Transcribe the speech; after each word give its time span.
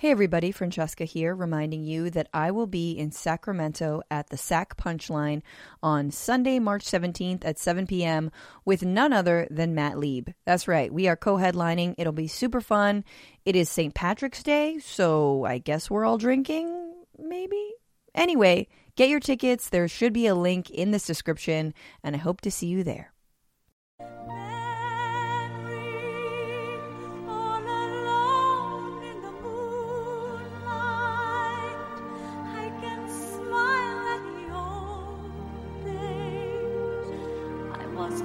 Hey 0.00 0.12
everybody, 0.12 0.50
Francesca 0.50 1.04
here, 1.04 1.34
reminding 1.34 1.84
you 1.84 2.08
that 2.08 2.30
I 2.32 2.52
will 2.52 2.66
be 2.66 2.92
in 2.92 3.12
Sacramento 3.12 4.00
at 4.10 4.30
the 4.30 4.38
Sac 4.38 4.78
Punchline 4.78 5.42
on 5.82 6.10
Sunday, 6.10 6.58
March 6.58 6.86
17th 6.86 7.44
at 7.44 7.58
7 7.58 7.86
p.m. 7.86 8.30
with 8.64 8.82
none 8.82 9.12
other 9.12 9.46
than 9.50 9.74
Matt 9.74 9.98
Lieb. 9.98 10.30
That's 10.46 10.66
right, 10.66 10.90
we 10.90 11.06
are 11.06 11.16
co 11.16 11.36
headlining. 11.36 11.96
It'll 11.98 12.14
be 12.14 12.28
super 12.28 12.62
fun. 12.62 13.04
It 13.44 13.56
is 13.56 13.68
St. 13.68 13.92
Patrick's 13.92 14.42
Day, 14.42 14.78
so 14.78 15.44
I 15.44 15.58
guess 15.58 15.90
we're 15.90 16.06
all 16.06 16.16
drinking, 16.16 16.94
maybe? 17.18 17.62
Anyway, 18.14 18.68
get 18.96 19.10
your 19.10 19.20
tickets. 19.20 19.68
There 19.68 19.86
should 19.86 20.14
be 20.14 20.26
a 20.26 20.34
link 20.34 20.70
in 20.70 20.92
this 20.92 21.06
description, 21.06 21.74
and 22.02 22.16
I 22.16 22.20
hope 22.20 22.40
to 22.40 22.50
see 22.50 22.68
you 22.68 22.82
there. 22.84 23.09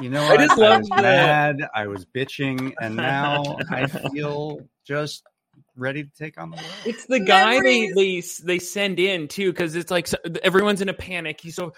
You 0.00 0.08
know, 0.08 0.22
I 0.22 0.36
just 0.38 0.56
what? 0.56 0.58
love 0.58 0.80
was 0.80 0.88
the- 0.88 1.02
mad. 1.02 1.68
I 1.74 1.86
was 1.86 2.06
bitching, 2.06 2.72
and 2.80 2.96
now 2.96 3.58
I 3.70 3.86
feel 3.86 4.60
just 4.86 5.22
ready 5.76 6.04
to 6.04 6.10
take 6.18 6.40
on 6.40 6.50
the 6.50 6.56
world. 6.56 6.68
It's 6.86 7.04
the 7.04 7.20
guy 7.20 7.60
they 7.60 7.88
Memories. 7.88 8.38
they 8.38 8.54
they 8.54 8.58
send 8.60 8.98
in 8.98 9.28
too 9.28 9.52
because 9.52 9.76
it's 9.76 9.90
like 9.90 10.06
so, 10.06 10.16
everyone's 10.42 10.80
in 10.80 10.88
a 10.88 10.94
panic. 10.94 11.38
He's 11.42 11.54
so 11.54 11.74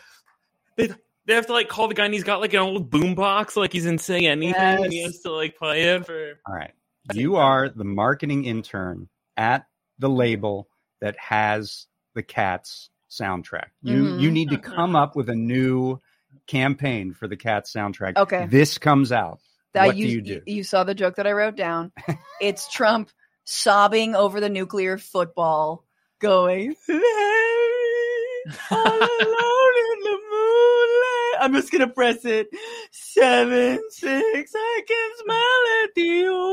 they 0.77 0.91
they 1.27 1.35
have 1.35 1.47
to 1.47 1.53
like 1.53 1.69
call 1.69 1.89
the 1.89 1.95
guy 1.95 2.05
and 2.05 2.15
he's 2.15 2.23
got 2.23 2.41
like 2.41 2.53
an 2.55 2.61
old 2.61 2.91
boom 2.91 3.17
box 3.17 3.57
like 3.57 3.73
he's 3.73 3.87
insane 3.87 4.21
saying 4.21 4.27
anything 4.29 4.85
and 4.85 4.93
he 4.93 5.03
has 5.03 5.19
to 5.21 5.33
like 5.33 5.57
play 5.57 5.83
it 5.83 6.07
for. 6.07 6.35
All 6.47 6.55
right, 6.55 6.71
you 7.15 7.37
are 7.37 7.71
the 7.71 7.85
marketing 7.85 8.45
intern 8.45 9.09
at 9.37 9.67
the 9.99 10.09
label 10.09 10.69
that 11.03 11.17
has 11.19 11.87
the 12.15 12.23
Cats 12.23 12.89
soundtrack. 13.11 13.67
You 13.83 14.05
Mhm. 14.05 14.21
you 14.21 14.31
need 14.31 14.49
to 14.51 14.57
come 14.59 14.97
up 14.97 15.15
with 15.17 15.29
a 15.29 15.35
new 15.35 15.99
campaign 16.47 17.13
for 17.13 17.29
the 17.29 17.37
Cats 17.37 17.71
soundtrack. 17.73 18.17
Okay. 18.17 18.47
this 18.47 18.79
comes 18.79 19.13
out. 19.13 19.41
That 19.75 19.87
what 19.89 19.97
you, 19.97 20.07
do 20.07 20.13
you 20.13 20.21
do? 20.23 20.41
You 20.47 20.65
saw 20.65 20.85
the 20.85 20.95
joke 20.95 21.17
that 21.17 21.27
I 21.27 21.33
wrote 21.33 21.57
down. 21.57 21.93
it's 22.41 22.71
Trump 22.73 23.11
sobbing 23.45 24.15
over 24.15 24.41
the 24.41 24.49
nuclear 24.49 24.97
football, 24.97 25.85
going, 26.21 26.75
all 28.71 28.77
alone 28.79 29.75
in 29.83 30.01
the 30.05 30.19
moonlight. 30.31 31.41
I'm 31.41 31.53
just 31.55 31.71
gonna 31.73 31.89
press 31.89 32.25
it. 32.25 32.49
Seven, 32.93 33.81
six, 33.91 34.53
I 34.55 34.83
can 34.87 35.11
smell 35.25 35.63
it. 35.85 35.95
The. 35.97 36.52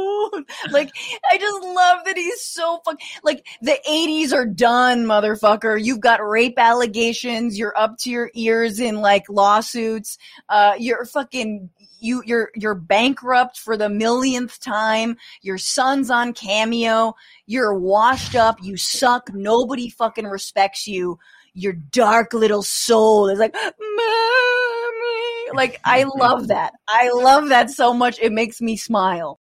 Like, 0.71 0.91
I 1.31 1.37
just 1.37 1.63
love 1.63 2.05
that 2.05 2.15
he's 2.15 2.41
so 2.41 2.79
fuck. 2.85 2.97
Like, 3.23 3.45
the 3.61 3.77
80s 3.89 4.33
are 4.33 4.45
done, 4.45 5.05
motherfucker. 5.05 5.81
You've 5.83 5.99
got 5.99 6.25
rape 6.25 6.57
allegations. 6.57 7.57
You're 7.57 7.77
up 7.77 7.97
to 7.99 8.09
your 8.09 8.29
ears 8.33 8.79
in 8.79 9.01
like 9.01 9.29
lawsuits. 9.29 10.17
Uh, 10.47 10.73
you're 10.77 11.05
fucking. 11.05 11.69
You, 12.01 12.23
you're 12.25 12.49
you're 12.55 12.75
bankrupt 12.75 13.59
for 13.59 13.75
the 13.75 13.89
millionth 13.89 14.61
time. 14.61 15.17
Your 15.41 15.57
son's 15.57 16.09
on 16.09 16.31
cameo. 16.31 17.15
You're 17.45 17.77
washed 17.77 18.35
up. 18.35 18.57
You 18.61 18.77
suck. 18.77 19.33
Nobody 19.33 19.89
fucking 19.89 20.25
respects 20.25 20.87
you 20.87 21.19
your 21.53 21.73
dark 21.73 22.33
little 22.33 22.63
soul 22.63 23.27
is 23.29 23.39
like, 23.39 23.53
mommy. 23.53 23.71
Like, 25.53 25.79
I 25.83 26.05
love 26.15 26.47
that. 26.49 26.73
I 26.87 27.09
love 27.11 27.49
that 27.49 27.69
so 27.69 27.93
much. 27.93 28.19
It 28.19 28.31
makes 28.31 28.61
me 28.61 28.77
smile. 28.77 29.38